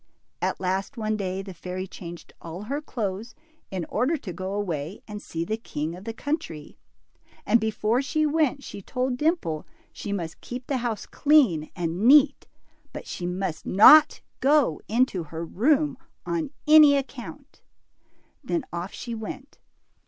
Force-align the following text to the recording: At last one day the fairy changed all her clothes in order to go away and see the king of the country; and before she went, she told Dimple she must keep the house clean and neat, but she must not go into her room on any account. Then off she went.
At 0.41 0.59
last 0.59 0.97
one 0.97 1.15
day 1.15 1.43
the 1.43 1.53
fairy 1.53 1.85
changed 1.85 2.33
all 2.41 2.63
her 2.63 2.81
clothes 2.81 3.35
in 3.69 3.85
order 3.85 4.17
to 4.17 4.33
go 4.33 4.51
away 4.53 5.03
and 5.07 5.21
see 5.21 5.45
the 5.45 5.57
king 5.57 5.93
of 5.95 6.05
the 6.05 6.11
country; 6.13 6.79
and 7.45 7.59
before 7.59 8.01
she 8.01 8.25
went, 8.25 8.63
she 8.63 8.81
told 8.81 9.15
Dimple 9.15 9.63
she 9.93 10.11
must 10.11 10.41
keep 10.41 10.65
the 10.65 10.77
house 10.77 11.05
clean 11.05 11.69
and 11.75 11.99
neat, 12.07 12.47
but 12.91 13.05
she 13.05 13.27
must 13.27 13.67
not 13.67 14.21
go 14.39 14.81
into 14.87 15.21
her 15.25 15.45
room 15.45 15.99
on 16.25 16.49
any 16.67 16.95
account. 16.97 17.61
Then 18.43 18.65
off 18.73 18.91
she 18.93 19.13
went. 19.13 19.59